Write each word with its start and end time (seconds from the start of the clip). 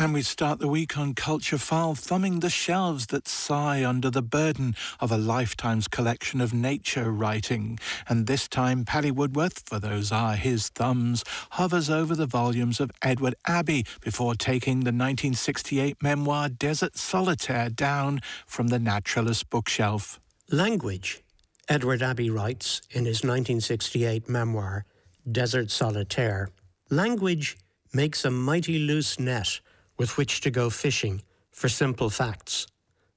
And 0.00 0.14
we 0.14 0.22
start 0.22 0.60
the 0.60 0.66
week 0.66 0.96
on 0.96 1.12
Culture 1.12 1.58
File, 1.58 1.94
thumbing 1.94 2.40
the 2.40 2.48
shelves 2.48 3.08
that 3.08 3.28
sigh 3.28 3.84
under 3.84 4.08
the 4.08 4.22
burden 4.22 4.74
of 4.98 5.12
a 5.12 5.18
lifetime's 5.18 5.88
collection 5.88 6.40
of 6.40 6.54
nature 6.54 7.12
writing. 7.12 7.78
And 8.08 8.26
this 8.26 8.48
time, 8.48 8.86
Paddy 8.86 9.10
Woodworth, 9.10 9.68
for 9.68 9.78
those 9.78 10.10
are 10.10 10.36
his 10.36 10.70
thumbs, 10.70 11.22
hovers 11.50 11.90
over 11.90 12.16
the 12.16 12.24
volumes 12.24 12.80
of 12.80 12.90
Edward 13.02 13.34
Abbey 13.46 13.84
before 14.00 14.34
taking 14.34 14.80
the 14.80 14.90
1968 14.90 16.02
memoir 16.02 16.48
Desert 16.48 16.96
Solitaire 16.96 17.68
down 17.68 18.22
from 18.46 18.68
the 18.68 18.78
naturalist 18.78 19.50
bookshelf. 19.50 20.18
Language, 20.50 21.22
Edward 21.68 22.00
Abbey 22.00 22.30
writes 22.30 22.80
in 22.90 23.04
his 23.04 23.18
1968 23.18 24.30
memoir 24.30 24.86
Desert 25.30 25.70
Solitaire, 25.70 26.48
language 26.88 27.58
makes 27.92 28.24
a 28.24 28.30
mighty 28.30 28.78
loose 28.78 29.20
net 29.20 29.60
with 30.00 30.16
which 30.16 30.40
to 30.40 30.50
go 30.50 30.70
fishing 30.70 31.20
for 31.50 31.68
simple 31.68 32.08
facts, 32.08 32.66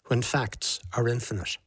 when 0.07 0.21
facts 0.21 0.81
are 0.97 1.07
infinite. 1.07 1.57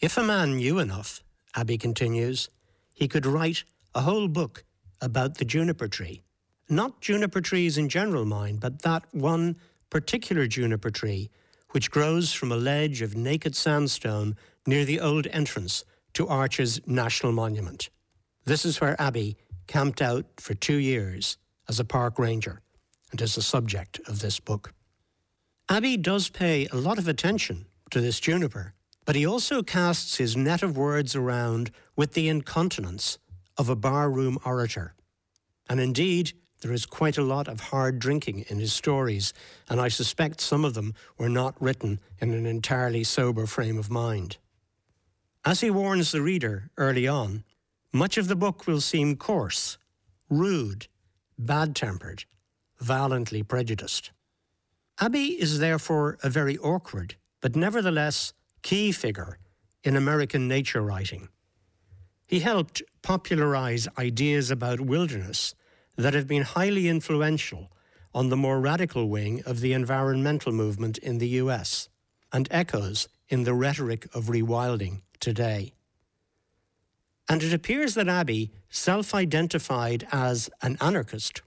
If 0.00 0.18
a 0.18 0.22
man 0.22 0.56
knew 0.56 0.80
enough, 0.80 1.22
Abbey 1.56 1.78
continues, 1.78 2.50
he 2.92 3.08
could 3.08 3.24
write 3.24 3.64
a 3.94 4.02
whole 4.02 4.28
book 4.28 4.62
about 5.00 5.38
the 5.38 5.46
juniper 5.46 5.88
tree. 5.88 6.20
Not 6.68 7.00
juniper 7.00 7.40
trees 7.40 7.78
in 7.78 7.88
general, 7.88 8.26
mind, 8.26 8.60
but 8.60 8.82
that 8.82 9.04
one 9.12 9.56
particular 9.88 10.46
juniper 10.46 10.90
tree 10.90 11.30
which 11.70 11.90
grows 11.90 12.34
from 12.34 12.52
a 12.52 12.56
ledge 12.70 13.00
of 13.00 13.16
naked 13.16 13.56
sandstone 13.56 14.36
near 14.66 14.84
the 14.84 15.00
old 15.00 15.26
entrance 15.28 15.86
to 16.12 16.28
Arches 16.28 16.82
National 16.86 17.32
Monument. 17.32 17.88
This 18.44 18.66
is 18.66 18.78
where 18.78 19.00
Abbey 19.00 19.38
camped 19.68 20.02
out 20.02 20.26
for 20.36 20.52
two 20.52 20.76
years 20.76 21.38
as 21.66 21.80
a 21.80 21.84
park 21.84 22.18
ranger 22.18 22.60
and 23.14 23.22
is 23.22 23.36
the 23.36 23.42
subject 23.42 24.00
of 24.08 24.18
this 24.18 24.40
book. 24.40 24.74
Abbey 25.68 25.96
does 25.96 26.30
pay 26.30 26.66
a 26.72 26.76
lot 26.76 26.98
of 26.98 27.06
attention 27.06 27.66
to 27.92 28.00
this 28.00 28.18
juniper, 28.18 28.74
but 29.04 29.14
he 29.14 29.24
also 29.24 29.62
casts 29.62 30.16
his 30.16 30.36
net 30.36 30.64
of 30.64 30.76
words 30.76 31.14
around 31.14 31.70
with 31.94 32.14
the 32.14 32.28
incontinence 32.28 33.18
of 33.56 33.68
a 33.68 33.76
barroom 33.76 34.36
orator. 34.44 34.96
And 35.68 35.78
indeed, 35.78 36.32
there 36.60 36.72
is 36.72 36.86
quite 36.86 37.16
a 37.16 37.22
lot 37.22 37.46
of 37.46 37.60
hard 37.60 38.00
drinking 38.00 38.46
in 38.48 38.58
his 38.58 38.72
stories, 38.72 39.32
and 39.70 39.80
I 39.80 39.86
suspect 39.86 40.40
some 40.40 40.64
of 40.64 40.74
them 40.74 40.92
were 41.16 41.28
not 41.28 41.54
written 41.62 42.00
in 42.18 42.34
an 42.34 42.46
entirely 42.46 43.04
sober 43.04 43.46
frame 43.46 43.78
of 43.78 43.92
mind. 43.92 44.38
As 45.44 45.60
he 45.60 45.70
warns 45.70 46.10
the 46.10 46.20
reader 46.20 46.68
early 46.76 47.06
on, 47.06 47.44
much 47.92 48.18
of 48.18 48.26
the 48.26 48.34
book 48.34 48.66
will 48.66 48.80
seem 48.80 49.14
coarse, 49.14 49.78
rude, 50.28 50.88
bad 51.38 51.76
tempered, 51.76 52.24
violently 52.84 53.42
prejudiced. 53.42 54.12
Abbey 55.00 55.40
is 55.40 55.58
therefore 55.58 56.18
a 56.22 56.30
very 56.30 56.56
awkward, 56.58 57.16
but 57.40 57.56
nevertheless 57.56 58.32
key 58.62 58.92
figure 58.92 59.38
in 59.82 59.96
American 59.96 60.46
nature 60.46 60.82
writing. 60.82 61.28
He 62.26 62.40
helped 62.40 62.82
popularize 63.02 63.88
ideas 63.98 64.50
about 64.50 64.80
wilderness 64.80 65.54
that 65.96 66.14
have 66.14 66.26
been 66.26 66.42
highly 66.42 66.88
influential 66.88 67.70
on 68.14 68.28
the 68.28 68.36
more 68.36 68.60
radical 68.60 69.08
wing 69.08 69.42
of 69.44 69.60
the 69.60 69.72
environmental 69.72 70.52
movement 70.52 70.98
in 70.98 71.18
the 71.18 71.28
US 71.42 71.88
and 72.32 72.48
echoes 72.50 73.08
in 73.28 73.44
the 73.44 73.54
rhetoric 73.54 74.06
of 74.14 74.24
rewilding 74.26 75.02
today. 75.20 75.72
And 77.28 77.42
it 77.42 77.54
appears 77.54 77.94
that 77.94 78.08
Abbey 78.08 78.52
self 78.68 79.14
identified 79.14 80.06
as 80.12 80.50
an 80.62 80.76
anarchist 80.80 81.42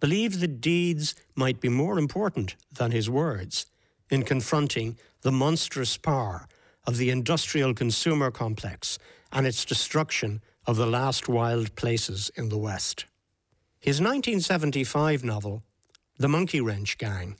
believed 0.00 0.40
that 0.40 0.60
deeds 0.60 1.14
might 1.36 1.60
be 1.60 1.68
more 1.68 1.98
important 1.98 2.56
than 2.72 2.90
his 2.90 3.08
words 3.08 3.66
in 4.10 4.22
confronting 4.22 4.98
the 5.22 5.30
monstrous 5.30 5.96
power 5.96 6.46
of 6.86 6.96
the 6.96 7.10
industrial 7.10 7.74
consumer 7.74 8.30
complex 8.30 8.98
and 9.32 9.46
its 9.46 9.64
destruction 9.64 10.40
of 10.66 10.76
the 10.76 10.86
last 10.86 11.28
wild 11.28 11.74
places 11.76 12.30
in 12.34 12.48
the 12.48 12.58
West. 12.58 13.04
His 13.78 14.00
1975 14.00 15.22
novel, 15.22 15.62
The 16.18 16.28
Monkey 16.28 16.60
Wrench 16.60 16.98
Gang, 16.98 17.36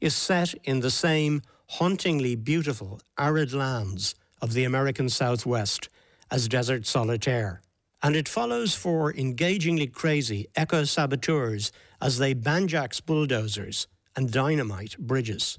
is 0.00 0.14
set 0.14 0.54
in 0.64 0.80
the 0.80 0.90
same 0.90 1.42
hauntingly 1.66 2.36
beautiful 2.36 3.00
arid 3.18 3.52
lands 3.52 4.14
of 4.40 4.52
the 4.52 4.64
American 4.64 5.08
Southwest 5.08 5.88
as 6.30 6.48
Desert 6.48 6.86
Solitaire 6.86 7.62
and 8.04 8.16
it 8.16 8.28
follows 8.28 8.74
four 8.74 9.14
engagingly 9.14 9.86
crazy 9.86 10.46
eco 10.58 10.84
saboteurs 10.84 11.72
as 12.04 12.18
they 12.18 12.34
banjax 12.34 13.04
bulldozers 13.04 13.88
and 14.14 14.30
dynamite 14.30 14.96
bridges. 14.98 15.58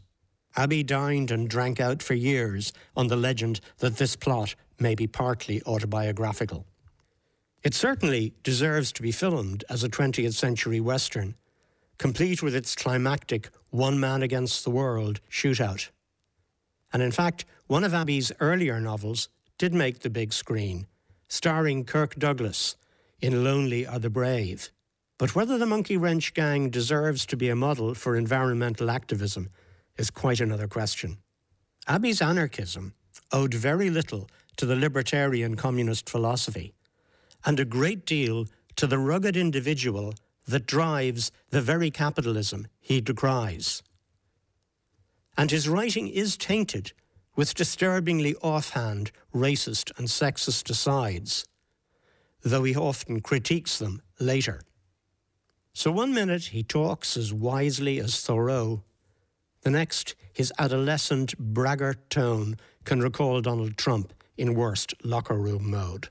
Abbey 0.55 0.83
dined 0.83 1.31
and 1.31 1.49
drank 1.49 1.81
out 1.81 2.03
for 2.03 2.13
years 2.13 2.71
on 2.95 3.07
the 3.07 3.15
legend 3.15 3.59
that 3.79 3.97
this 3.97 4.15
plot 4.15 4.53
may 4.79 4.93
be 4.93 5.07
partly 5.07 5.61
autobiographical. 5.63 6.67
It 7.63 7.73
certainly 7.73 8.35
deserves 8.43 8.91
to 8.93 9.01
be 9.01 9.11
filmed 9.11 9.63
as 9.71 9.83
a 9.83 9.89
20th 9.89 10.35
century 10.35 10.79
Western, 10.79 11.35
complete 11.97 12.43
with 12.43 12.55
its 12.55 12.75
climactic 12.75 13.49
one 13.71 13.99
man 13.99 14.21
against 14.21 14.63
the 14.63 14.69
world 14.69 15.21
shootout. 15.31 15.89
And 16.93 17.01
in 17.01 17.11
fact, 17.11 17.45
one 17.65 17.83
of 17.83 17.93
Abbey's 17.95 18.31
earlier 18.39 18.79
novels 18.79 19.29
did 19.57 19.73
make 19.73 19.99
the 19.99 20.11
big 20.11 20.31
screen 20.31 20.85
starring 21.27 21.83
Kirk 21.83 22.13
Douglas 22.15 22.75
in 23.19 23.43
Lonely 23.43 23.87
Are 23.87 23.97
the 23.97 24.11
Brave. 24.11 24.69
But 25.17 25.33
whether 25.33 25.57
the 25.57 25.65
Monkey 25.65 25.95
Wrench 25.95 26.33
Gang 26.33 26.69
deserves 26.69 27.25
to 27.27 27.37
be 27.37 27.49
a 27.49 27.55
model 27.55 27.93
for 27.93 28.17
environmental 28.17 28.91
activism 28.91 29.49
is 29.97 30.09
quite 30.09 30.41
another 30.41 30.67
question. 30.67 31.17
Abbey's 31.87 32.21
anarchism 32.21 32.93
owed 33.31 33.53
very 33.53 33.89
little 33.89 34.29
to 34.57 34.65
the 34.65 34.75
libertarian 34.75 35.55
communist 35.55 36.09
philosophy, 36.09 36.73
and 37.45 37.59
a 37.59 37.65
great 37.65 38.05
deal 38.05 38.47
to 38.75 38.87
the 38.87 38.97
rugged 38.97 39.37
individual 39.37 40.13
that 40.47 40.65
drives 40.65 41.31
the 41.49 41.61
very 41.61 41.89
capitalism 41.89 42.67
he 42.79 42.99
decries. 42.99 43.81
And 45.37 45.49
his 45.49 45.69
writing 45.69 46.07
is 46.07 46.37
tainted 46.37 46.91
with 47.35 47.55
disturbingly 47.55 48.35
offhand 48.35 49.11
racist 49.33 49.91
and 49.97 50.07
sexist 50.07 50.69
asides, 50.69 51.45
though 52.43 52.63
he 52.63 52.75
often 52.75 53.21
critiques 53.21 53.79
them 53.79 54.01
later. 54.19 54.61
So 55.77 55.91
one 55.91 56.13
minute 56.13 56.45
he 56.45 56.63
talks 56.63 57.17
as 57.17 57.33
wisely 57.33 57.99
as 57.99 58.21
Thoreau, 58.21 58.81
the 59.63 59.69
next 59.69 60.15
his 60.31 60.53
adolescent 60.57 61.37
braggart 61.37 62.09
tone 62.09 62.55
can 62.85 63.01
recall 63.01 63.41
Donald 63.41 63.75
Trump 63.75 64.13
in 64.37 64.55
worst 64.55 64.93
locker 65.03 65.35
room 65.35 65.69
mode. 65.69 66.07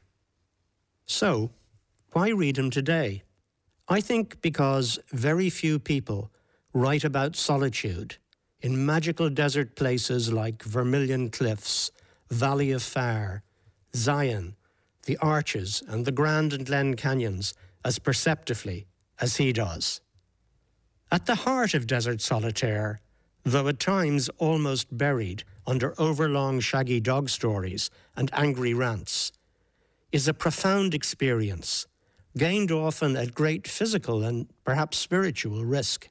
So, 1.06 1.50
why 2.12 2.28
read 2.28 2.58
him 2.58 2.68
today? 2.68 3.22
I 3.88 4.02
think 4.02 4.42
because 4.42 4.98
very 5.12 5.48
few 5.48 5.78
people 5.78 6.30
write 6.74 7.02
about 7.02 7.34
solitude 7.34 8.18
in 8.60 8.84
magical 8.84 9.30
desert 9.30 9.76
places 9.76 10.30
like 10.30 10.62
Vermilion 10.62 11.30
Cliffs, 11.30 11.90
Valley 12.28 12.70
of 12.70 12.82
Fire, 12.82 13.42
Zion, 13.96 14.56
the 15.06 15.16
Arches, 15.22 15.82
and 15.88 16.04
the 16.04 16.12
Grand 16.12 16.52
and 16.52 16.66
Glen 16.66 16.96
Canyons 16.96 17.54
as 17.82 17.98
perceptively 17.98 18.86
as 19.20 19.36
he 19.36 19.52
does. 19.52 20.00
At 21.10 21.26
the 21.26 21.34
heart 21.34 21.74
of 21.74 21.86
Desert 21.86 22.20
Solitaire, 22.20 23.00
though 23.44 23.68
at 23.68 23.78
times 23.78 24.28
almost 24.38 24.96
buried 24.96 25.44
under 25.66 25.94
overlong 26.00 26.60
shaggy 26.60 27.00
dog 27.00 27.28
stories 27.28 27.90
and 28.16 28.30
angry 28.32 28.74
rants, 28.74 29.32
is 30.12 30.28
a 30.28 30.34
profound 30.34 30.94
experience, 30.94 31.86
gained 32.36 32.70
often 32.70 33.16
at 33.16 33.34
great 33.34 33.68
physical 33.68 34.22
and 34.24 34.48
perhaps 34.64 34.98
spiritual 34.98 35.64
risk. 35.64 36.08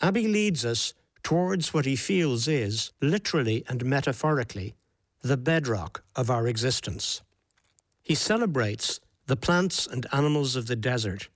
Abbey 0.00 0.28
leads 0.28 0.64
us 0.64 0.94
towards 1.22 1.74
what 1.74 1.86
he 1.86 1.96
feels 1.96 2.46
is, 2.46 2.92
literally 3.00 3.64
and 3.68 3.84
metaphorically, 3.84 4.74
the 5.22 5.36
bedrock 5.36 6.04
of 6.14 6.30
our 6.30 6.46
existence. 6.46 7.22
He 8.02 8.14
celebrates 8.14 9.00
the 9.26 9.36
plants 9.36 9.86
and 9.86 10.06
animals 10.12 10.54
of 10.54 10.66
the 10.66 10.76
desert, 10.76 11.28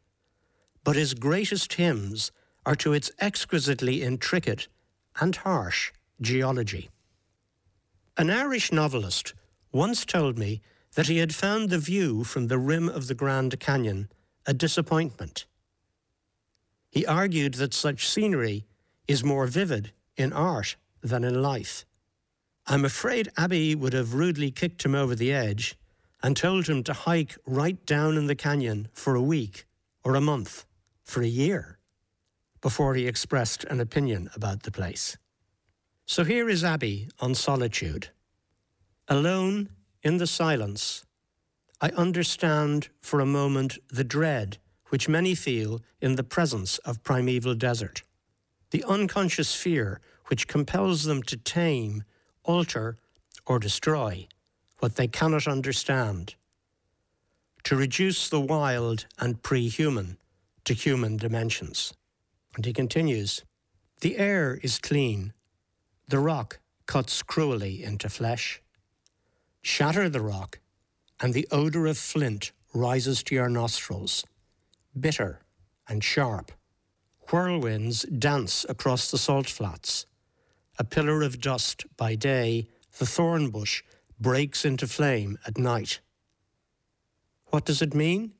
but 0.84 0.96
his 0.96 1.14
greatest 1.14 1.74
hymns 1.74 2.32
are 2.64 2.74
to 2.76 2.92
its 2.92 3.10
exquisitely 3.20 4.02
intricate 4.02 4.68
and 5.20 5.36
harsh 5.36 5.92
geology. 6.20 6.90
An 8.16 8.30
Irish 8.30 8.72
novelist 8.72 9.34
once 9.72 10.04
told 10.04 10.38
me 10.38 10.60
that 10.94 11.06
he 11.06 11.18
had 11.18 11.34
found 11.34 11.70
the 11.70 11.78
view 11.78 12.24
from 12.24 12.48
the 12.48 12.58
rim 12.58 12.88
of 12.88 13.06
the 13.06 13.14
Grand 13.14 13.58
Canyon 13.60 14.08
a 14.46 14.52
disappointment. 14.52 15.46
He 16.90 17.06
argued 17.06 17.54
that 17.54 17.72
such 17.72 18.08
scenery 18.08 18.64
is 19.06 19.22
more 19.22 19.46
vivid 19.46 19.92
in 20.16 20.32
art 20.32 20.76
than 21.02 21.24
in 21.24 21.40
life. 21.40 21.84
I'm 22.66 22.84
afraid 22.84 23.30
Abbey 23.36 23.74
would 23.74 23.92
have 23.92 24.14
rudely 24.14 24.50
kicked 24.50 24.84
him 24.84 24.94
over 24.94 25.14
the 25.14 25.32
edge 25.32 25.76
and 26.22 26.36
told 26.36 26.66
him 26.66 26.82
to 26.84 26.92
hike 26.92 27.36
right 27.46 27.84
down 27.86 28.16
in 28.16 28.26
the 28.26 28.34
canyon 28.34 28.88
for 28.92 29.14
a 29.14 29.22
week 29.22 29.66
or 30.04 30.14
a 30.14 30.20
month, 30.20 30.64
for 31.10 31.22
a 31.22 31.26
year. 31.44 31.76
before 32.60 32.94
he 32.94 33.06
expressed 33.06 33.64
an 33.64 33.80
opinion 33.80 34.28
about 34.36 34.62
the 34.62 34.70
place. 34.70 35.16
So 36.06 36.24
here 36.24 36.48
is 36.48 36.62
Abbey 36.62 37.08
on 37.18 37.34
solitude. 37.34 38.08
Alone 39.08 39.70
in 40.02 40.18
the 40.18 40.26
silence, 40.26 41.04
I 41.80 41.88
understand 41.90 42.88
for 43.00 43.20
a 43.20 43.26
moment 43.40 43.78
the 43.88 44.04
dread 44.04 44.58
which 44.88 45.08
many 45.08 45.34
feel 45.34 45.80
in 46.00 46.16
the 46.16 46.30
presence 46.36 46.78
of 46.78 47.02
primeval 47.02 47.54
desert, 47.54 48.02
the 48.70 48.84
unconscious 48.84 49.54
fear 49.54 50.00
which 50.26 50.48
compels 50.48 51.04
them 51.04 51.22
to 51.22 51.36
tame, 51.36 52.04
alter, 52.44 52.98
or 53.46 53.58
destroy 53.58 54.28
what 54.80 54.96
they 54.96 55.08
cannot 55.08 55.48
understand, 55.48 56.34
to 57.64 57.74
reduce 57.74 58.28
the 58.28 58.40
wild 58.40 59.06
and 59.18 59.42
pre 59.42 59.68
human 59.68 60.18
to 60.64 60.74
human 60.74 61.16
dimensions. 61.16 61.94
And 62.56 62.64
he 62.64 62.72
continues 62.72 63.44
The 64.00 64.18
air 64.18 64.58
is 64.62 64.78
clean, 64.78 65.32
the 66.08 66.18
rock 66.18 66.58
cuts 66.86 67.22
cruelly 67.22 67.82
into 67.84 68.08
flesh. 68.08 68.60
Shatter 69.62 70.08
the 70.08 70.20
rock, 70.20 70.58
and 71.20 71.34
the 71.34 71.46
odour 71.52 71.86
of 71.86 71.98
flint 71.98 72.52
rises 72.74 73.22
to 73.24 73.34
your 73.34 73.48
nostrils, 73.48 74.24
bitter 74.98 75.40
and 75.88 76.02
sharp. 76.02 76.50
Whirlwinds 77.28 78.02
dance 78.18 78.66
across 78.68 79.10
the 79.10 79.18
salt 79.18 79.48
flats. 79.48 80.06
A 80.78 80.84
pillar 80.84 81.22
of 81.22 81.40
dust 81.40 81.84
by 81.96 82.14
day, 82.14 82.66
the 82.98 83.06
thorn 83.06 83.50
bush 83.50 83.82
breaks 84.18 84.64
into 84.64 84.86
flame 84.86 85.38
at 85.46 85.58
night. 85.58 86.00
What 87.50 87.64
does 87.64 87.82
it 87.82 87.94
mean? 87.94 88.32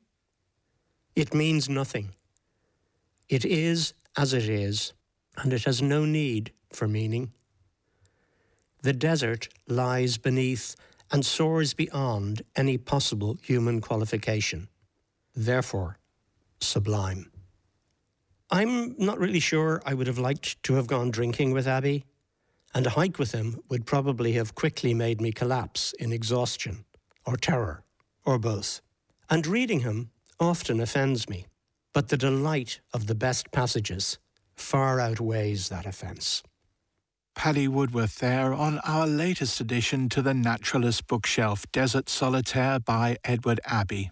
It 1.16 1.34
means 1.34 1.68
nothing. 1.68 2.14
It 3.28 3.44
is 3.44 3.94
as 4.16 4.32
it 4.32 4.48
is, 4.48 4.92
and 5.36 5.52
it 5.52 5.64
has 5.64 5.82
no 5.82 6.04
need 6.04 6.52
for 6.72 6.88
meaning. 6.88 7.32
The 8.82 8.92
desert 8.92 9.48
lies 9.68 10.18
beneath 10.18 10.76
and 11.10 11.26
soars 11.26 11.74
beyond 11.74 12.42
any 12.56 12.78
possible 12.78 13.38
human 13.42 13.80
qualification, 13.80 14.68
therefore 15.34 15.98
sublime. 16.60 17.30
I'm 18.50 18.94
not 18.98 19.18
really 19.18 19.40
sure 19.40 19.82
I 19.86 19.94
would 19.94 20.06
have 20.06 20.18
liked 20.18 20.62
to 20.64 20.74
have 20.74 20.86
gone 20.86 21.10
drinking 21.10 21.52
with 21.52 21.66
Abbey, 21.66 22.04
and 22.74 22.86
a 22.86 22.90
hike 22.90 23.18
with 23.18 23.32
him 23.32 23.60
would 23.68 23.86
probably 23.86 24.32
have 24.32 24.54
quickly 24.54 24.94
made 24.94 25.20
me 25.20 25.32
collapse 25.32 25.92
in 25.98 26.12
exhaustion 26.12 26.84
or 27.26 27.36
terror, 27.36 27.84
or 28.24 28.38
both. 28.38 28.80
And 29.28 29.46
reading 29.46 29.80
him 29.80 30.10
often 30.40 30.80
offends 30.80 31.28
me, 31.28 31.46
but 31.92 32.08
the 32.08 32.16
delight 32.16 32.80
of 32.94 33.06
the 33.06 33.14
best 33.14 33.50
passages 33.52 34.18
far 34.54 34.98
outweighs 34.98 35.68
that 35.68 35.86
offence. 35.86 36.42
Paddy 37.34 37.68
Woodworth 37.68 38.18
there 38.18 38.52
on 38.52 38.78
our 38.80 39.06
latest 39.06 39.60
addition 39.60 40.08
to 40.10 40.20
the 40.20 40.34
Naturalist 40.34 41.06
bookshelf, 41.06 41.64
Desert 41.72 42.08
Solitaire 42.08 42.80
by 42.80 43.16
Edward 43.24 43.60
Abbey. 43.64 44.10